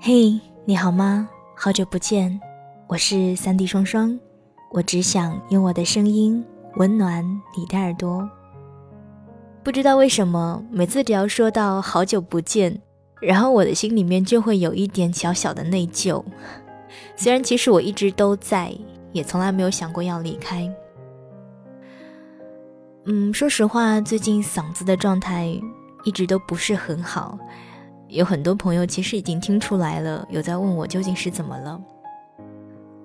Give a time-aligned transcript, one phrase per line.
[0.00, 1.28] 嘿，你好吗？
[1.56, 2.40] 好久不见，
[2.86, 4.16] 我是三 D 双双，
[4.70, 6.44] 我只想用我的声音
[6.76, 7.24] 温暖
[7.56, 8.28] 你的耳朵。
[9.64, 12.80] 不知道为什么，每次只要说到好久不见，
[13.20, 16.22] 然后我的心里面就会有一点小小的内疚。
[17.16, 18.72] 虽然其实我一直都在，
[19.12, 20.70] 也从来没有想过要离开。
[23.06, 25.58] 嗯，说实话，最近嗓子的状态
[26.04, 27.38] 一直都不是很好。
[28.08, 31.80] 有很多朋友其实已经听出来了，有在问我究竟是怎么了。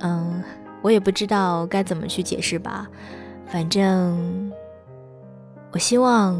[0.00, 0.42] 嗯，
[0.82, 2.88] 我也不知道该怎么去解释吧。
[3.46, 4.52] 反正，
[5.70, 6.36] 我希望，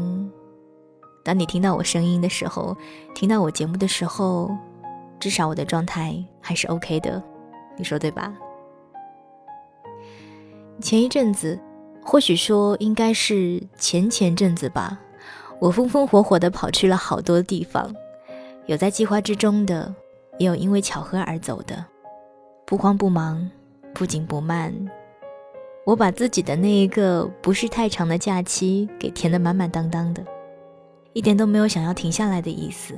[1.23, 2.75] 当你听到我声音的时候，
[3.15, 4.51] 听到我节目的时候，
[5.19, 7.23] 至少我的状态还是 OK 的。
[7.77, 8.33] 你说对吧？
[10.81, 11.59] 前一阵子，
[12.01, 14.99] 或许说应该是前前阵子吧，
[15.59, 17.93] 我风风火火的跑去了好多地方。
[18.65, 19.93] 有在计划之中的，
[20.37, 21.85] 也有因为巧合而走的，
[22.65, 23.49] 不慌不忙，
[23.93, 24.73] 不紧不慢。
[25.85, 30.23] 我把自己的那一个不是太长的假期给填得满满当当的，
[31.11, 32.97] 一点都没有想要停下来的意思。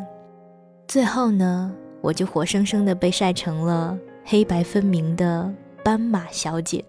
[0.87, 6.83] 最后呢，我就活生生的被晒成了黑白分明的斑马小姐，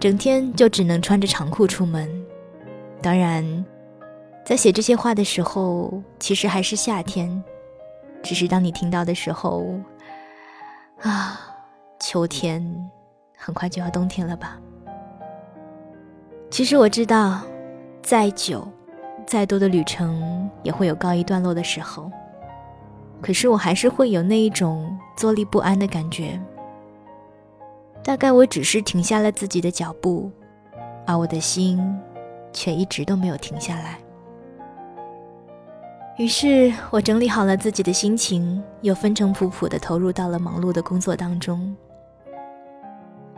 [0.00, 2.08] 整天就只能穿着长裤出门。
[3.02, 3.62] 当然，
[4.42, 7.44] 在写这些话的时候，其实还是夏天。
[8.22, 9.66] 只是当你听到的时候，
[11.02, 11.38] 啊，
[12.00, 12.90] 秋天
[13.36, 14.58] 很快就要冬天了吧？
[16.50, 17.42] 其实我知道，
[18.02, 18.66] 再久、
[19.26, 22.10] 再多的旅程也会有告一段落的时候，
[23.20, 26.40] 可是我还是会有那一种坐立不安的感觉。
[28.08, 30.32] 大概我只是停下了自己的脚步，
[31.06, 31.78] 而我的心
[32.54, 33.98] 却一直都没有停下来。
[36.16, 41.76] 于是我整理好了自己的心情，又风尘仆仆地投入到了忙碌的工作当中。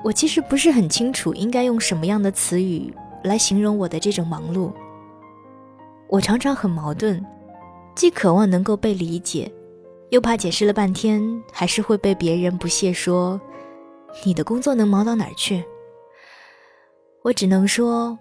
[0.04, 2.94] 我其实不是很清楚应该用什么样的词语
[3.25, 4.70] 来形容我的这种忙碌。
[6.06, 7.20] 我常常很矛盾，
[7.97, 9.50] 既渴望能够被理解，
[10.10, 11.20] 又怕解释了半天
[11.50, 13.41] 还是会被别人不屑说
[14.25, 15.65] ：“你的工作能忙到哪儿去？”
[17.22, 18.19] 我只能说，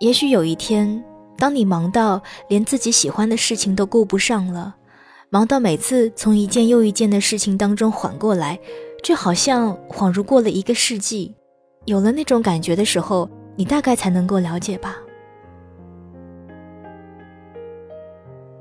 [0.00, 1.04] 也许有一天。
[1.38, 4.74] 当你忙到连自己喜欢的事情都顾不上了，
[5.28, 8.58] 忙到每次从一件又一件的事情当中缓过来，
[9.04, 11.34] 就好像恍如过了一个世纪，
[11.84, 14.96] 有了那种感觉的时候，你大概才能够了解吧。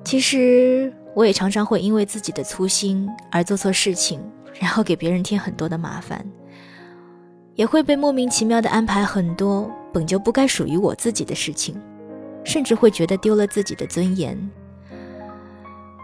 [0.04, 4.20] 其实我也常常会因为自己的粗心而做错事情，
[4.60, 6.26] 然后给别人添很多的麻烦，
[7.56, 11.76] 也会被莫名其妙的安排很多本就不该属于我自己的事情。
[12.48, 14.38] 甚至会觉得丢了自己的尊严，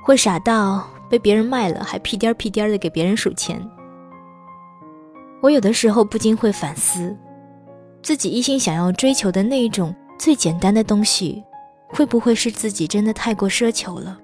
[0.04, 3.64] 会傻到被别人卖了还屁颠儿屁颠儿的给别人数钱。
[5.40, 7.16] 我有的时候不禁会反思，
[8.02, 11.44] 自己一心想要追求的那一种最简单的东西，
[11.90, 14.18] 会不会是自己真的太过奢求了？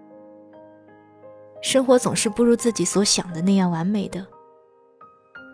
[1.61, 4.25] 生活总是不如自己所想的那样完美的，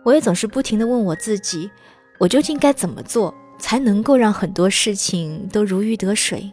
[0.04, 1.70] 我也总是不停的问我自己，
[2.18, 3.34] 我究竟该怎么做？
[3.56, 6.52] 才能够让很多事情都如鱼得水。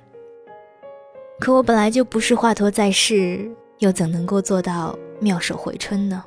[1.39, 6.23] 可我本来就不是华佗在世，又怎能够做到妙手回春呢？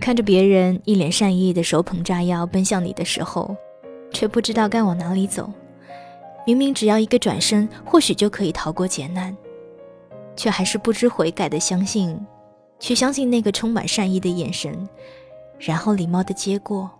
[0.00, 3.54] 看着别人一脸善意的手捧炸药奔向你的时候，
[4.10, 5.48] 却不知道该往哪里走。
[6.46, 9.36] 明明只要一个转身，或许就可以逃过劫难，
[10.34, 12.18] 却还是不知悔改的相信，
[12.78, 14.88] 去相信那个充满善意的眼神，
[15.58, 16.90] 然后礼貌的接过。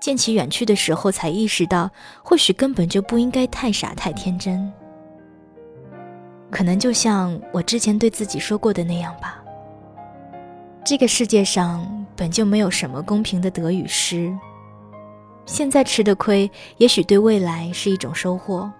[0.00, 1.90] 见其远去的时候，才意识到，
[2.22, 4.72] 或许根本就不应该太傻太天真。
[6.50, 9.42] 可能就像我之前对自己说过的那样吧。
[10.84, 14.34] 这个世界上本就没有什么公平的得与失。
[15.44, 18.70] 现在吃的亏，也许对未来是一种收获，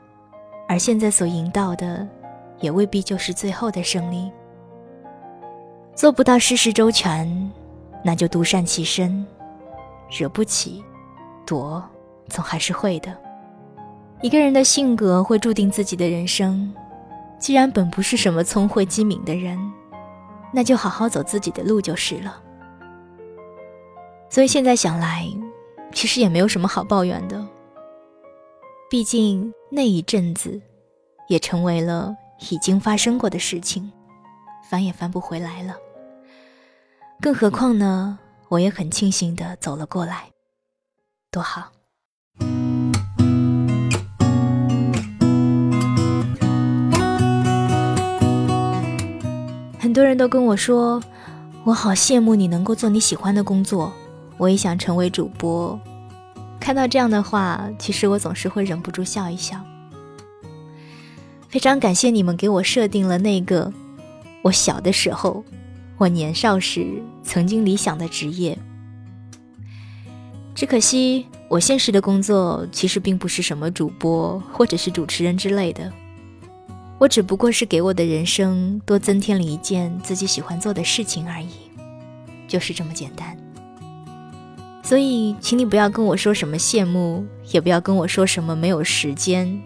[0.68, 2.08] 而现在所赢到的，
[2.60, 4.32] 也未必就是最后的胜利。
[6.00, 7.52] 做不到事事周全，
[8.02, 9.22] 那就独善其身，
[10.08, 10.82] 惹不起。
[11.44, 11.84] 躲，
[12.26, 13.14] 总还是会的。
[14.22, 16.72] 一个人的性格会注定自己的人生。
[17.38, 19.58] 既然本不是什么聪慧机敏的人，
[20.54, 22.42] 那就好好走自己的路就是了。
[24.30, 25.26] 所以现在想来，
[25.92, 27.46] 其实也没有什么好抱怨的。
[28.88, 30.58] 毕竟那一阵子，
[31.28, 32.16] 也成为了
[32.50, 33.92] 已经发生过的事情，
[34.66, 35.76] 翻也翻不回来了。
[37.22, 38.18] 更何况呢？
[38.48, 40.30] 我也很庆幸的走了过来，
[41.30, 41.70] 多好。
[49.78, 51.02] 很多人都跟我说，
[51.64, 53.92] 我好羡慕你能够做你喜欢的工作，
[54.38, 55.78] 我也想成为主播。
[56.58, 59.60] 看到这样的话，其实我总是会忍不住笑一笑。
[61.50, 63.70] 非常感谢你们给我设定了那个
[64.40, 65.44] 我小的时候、
[66.00, 68.56] 我年少时曾经理想的职业。
[70.54, 75.92] 只可惜，我现实的工作其实并不是什么主播或者是主持人之类的。
[76.98, 81.50] 我只不过是给我的人生多增添了一件自己喜欢做的事情而已，
[82.48, 83.36] 就是这么简单。
[84.82, 89.60] 所以，请你不要跟我说什么羡慕，也不要跟我说什么没有时间。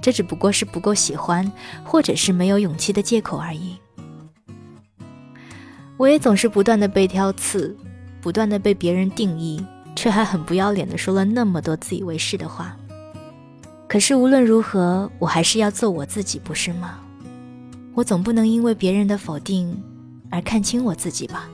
[0.00, 1.52] 这只不过是不够喜欢，
[1.84, 3.76] 或者是没有勇气的借口而已。
[5.96, 7.76] 我也总是不断的被挑刺，
[8.20, 9.64] 不断的被别人定义，
[9.94, 12.76] 却还很不要脸的说了那么多自以为是的话。
[13.88, 16.98] 可是无论如何，我还是要做我自己，不是吗？
[17.94, 19.82] 我总不能因为别人的否定
[20.30, 21.48] 而看清我自己吧？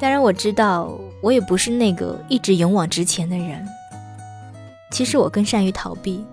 [0.00, 3.64] 当然，我知道我也不是那个一直勇往直前的人。
[4.90, 6.24] 其实我更善于逃避。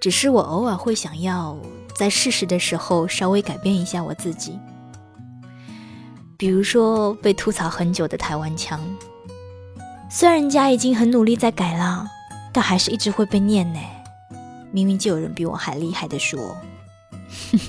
[0.00, 1.56] 只是我偶尔会想要
[1.94, 4.56] 在适时的时候稍微改变一下我自己，
[6.38, 8.78] 比如说被吐槽很久的台湾腔，
[10.10, 12.06] 虽然人家已经很努力在改了，
[12.52, 13.80] 但还是一直会被念呢。
[14.70, 16.56] 明明就有人比我还厉害的说，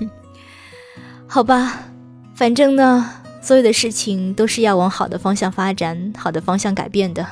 [1.25, 1.79] 好吧，
[2.35, 3.09] 反正呢，
[3.41, 7.25] 所有的事情都是要往好的方向发展，好的方向改变的，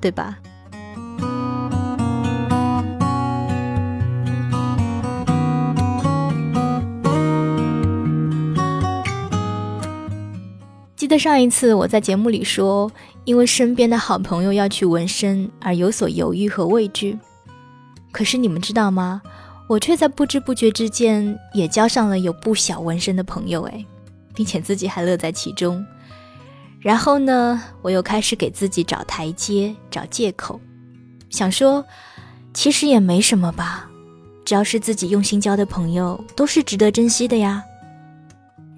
[0.00, 0.38] 对吧？
[11.08, 12.92] 记得上一次我在节目里说，
[13.24, 17.18] 因为身边的好朋友要去纹身而有所犹豫和畏惧。
[18.12, 19.22] 可是你们知道吗？
[19.70, 23.86] 我却在不知不觉之间也交上了有不小纹身的朋友诶，
[24.34, 25.82] 并且自己还乐在其中。
[26.78, 30.60] 然后呢，我又开始给自己找台阶、找借口，
[31.30, 31.82] 想说，
[32.52, 33.88] 其实也没什么吧，
[34.44, 37.64] 只要是自己用心交的朋友，都是值得珍惜的呀。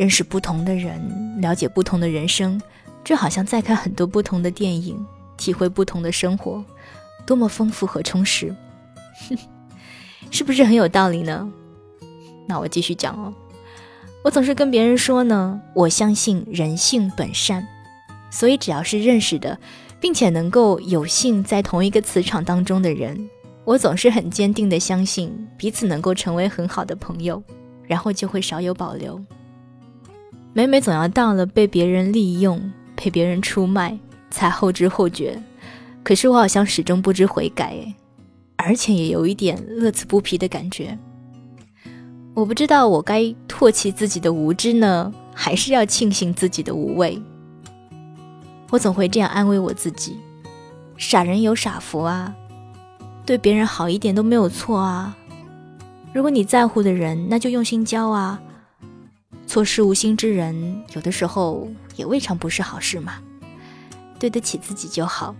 [0.01, 0.99] 认识不同的人，
[1.43, 2.59] 了解不同的人生，
[3.05, 4.99] 就好像在看很多不同的电影，
[5.37, 6.65] 体会不同的生活，
[7.27, 8.57] 多么丰富和充实，
[10.33, 11.47] 是不是很有道理呢？
[12.49, 13.31] 那我继续讲哦。
[14.25, 17.63] 我总是跟别人说呢，我相信人性本善，
[18.31, 19.59] 所以只要是认识的，
[20.01, 23.29] 并且能够有幸在同一个磁场当中的人，
[23.67, 27.43] 我总是很坚定的相信彼此能够成为很好的朋友，
[27.87, 29.23] 然后就会少有保留。
[30.53, 32.61] 每每总要到了被别人利用、
[32.97, 33.97] 被别人出卖，
[34.31, 35.41] 才后知后觉。
[36.03, 37.77] 可是我好像始终不知悔改，
[38.57, 40.99] 而且也有一点乐此不疲的感觉。
[42.35, 47.21] 我不知道我该唾弃自己的无知呢，还是要庆幸自己的无畏。
[48.71, 50.17] 我总会这样安慰我自己：
[50.97, 52.35] 傻人有傻福啊，
[53.25, 55.17] 对别人好一点都没有错啊。
[56.13, 58.41] 如果你在乎的人，那就用心交啊。
[59.51, 63.15] 错失无心之人，有的时候也未尝不是好事嘛。
[64.17, 65.35] 对得起自己就好。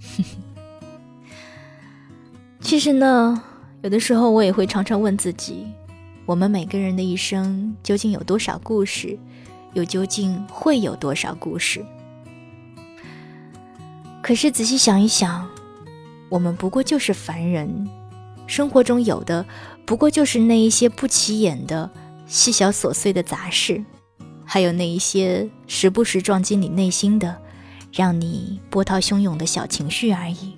[2.60, 3.42] 其实呢，
[3.80, 5.66] 有的时候我也会常常问自己：
[6.26, 9.18] 我们每个人的一生究竟有多少故事？
[9.72, 11.82] 又究竟会有多少故事？
[14.22, 15.48] 可是仔细想一想，
[16.28, 17.88] 我们不过就是凡人，
[18.46, 19.46] 生活中有的
[19.86, 21.90] 不过就是那一些不起眼的。
[22.26, 23.84] 细小琐碎的杂事，
[24.44, 27.36] 还有那一些时不时撞击你内心的、
[27.92, 30.54] 让你波涛汹涌的小情绪而已。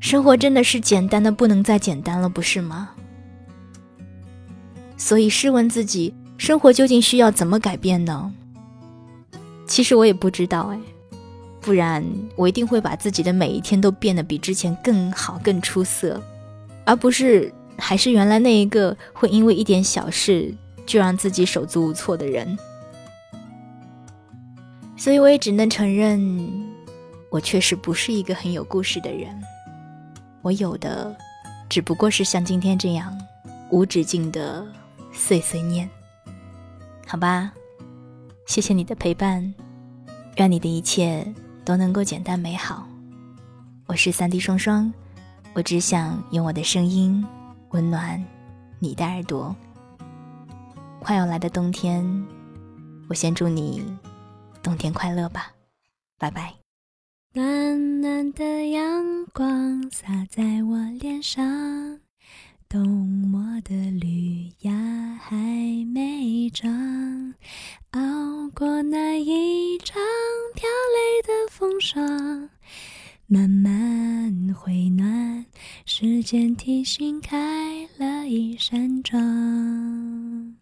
[0.00, 2.90] 生活真的是简单的不能再简单了，不是吗？
[4.96, 8.32] 所以试问自己，生活究竟需要怎么改变呢？
[9.66, 10.78] 其实我也不知道哎，
[11.60, 12.04] 不然
[12.36, 16.22] 我一定会把自己的每一天都变得比之前更好、更出色，
[16.84, 17.52] 而不是。
[17.78, 20.54] 还是原来那一个会因为一点小事
[20.86, 22.56] 就让自己手足无措的人，
[24.96, 26.50] 所以我也只能承认，
[27.30, 29.28] 我确实不是一个很有故事的人。
[30.42, 31.14] 我有的
[31.68, 33.16] 只不过是像今天这样
[33.70, 34.64] 无止境的
[35.12, 35.88] 碎碎念，
[37.06, 37.52] 好吧？
[38.46, 39.52] 谢谢你的陪伴，
[40.36, 41.26] 愿你的一切
[41.64, 42.86] 都能够简单美好。
[43.86, 44.92] 我是三 D 双双，
[45.52, 47.24] 我只想用我的声音。
[47.70, 48.22] 温暖
[48.78, 49.54] 你的耳朵。
[51.00, 52.04] 快要来的冬天，
[53.08, 53.84] 我先祝你
[54.62, 55.52] 冬天快乐吧，
[56.18, 56.54] 拜拜。
[57.32, 62.00] 暖暖的阳光洒在我脸上，
[62.68, 64.72] 冬末的绿芽
[65.20, 65.36] 还
[65.92, 67.34] 没长，
[67.92, 70.02] 熬过那一场
[70.54, 72.50] 飘泪的风霜，
[73.26, 75.45] 慢慢回暖，
[75.88, 80.56] 时间提醒开了一扇窗。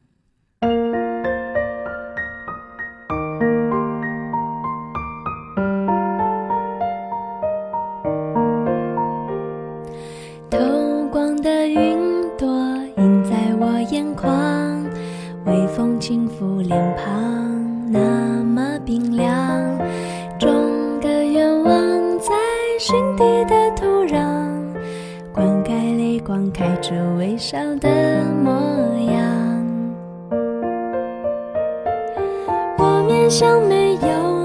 [33.37, 34.44] 像没有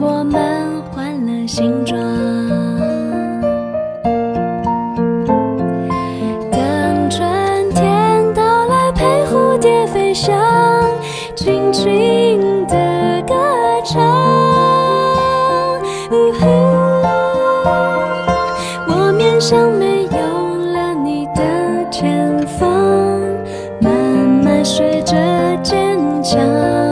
[0.00, 1.98] 我们换了形状，
[6.50, 10.34] 等春天到来，陪蝴蝶飞翔，
[11.34, 13.34] 轻轻的歌
[13.84, 14.02] 唱。
[18.86, 21.42] 我面向没有了你的
[21.90, 22.68] 前方，
[23.80, 25.16] 慢慢学着
[25.62, 26.83] 坚强。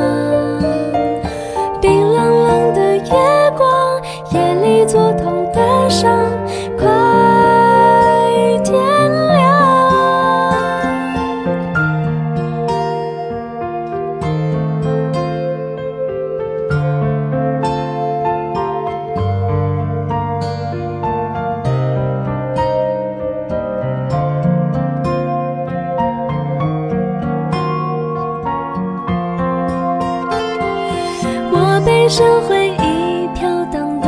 [32.13, 34.07] 生回忆飘荡的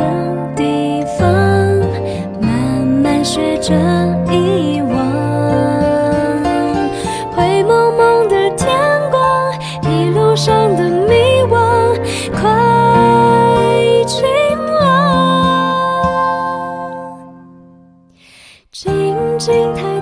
[0.55, 1.27] 地方，
[2.39, 3.73] 慢慢学着
[4.31, 4.93] 遗忘。
[7.35, 8.69] 灰蒙蒙的天
[9.09, 11.15] 光，一路上的迷
[11.49, 11.97] 惘，
[12.31, 12.43] 快
[14.05, 14.23] 晴
[14.79, 15.97] 朗。
[18.71, 19.94] 静静。